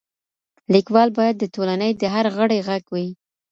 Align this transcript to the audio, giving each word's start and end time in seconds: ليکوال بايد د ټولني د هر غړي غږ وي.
ليکوال 0.73 1.09
بايد 1.17 1.35
د 1.39 1.45
ټولني 1.55 1.91
د 2.01 2.03
هر 2.15 2.25
غړي 2.37 2.59
غږ 2.67 2.83
وي. 2.93 3.07